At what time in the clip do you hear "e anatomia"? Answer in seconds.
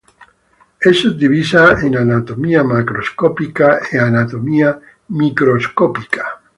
3.87-4.81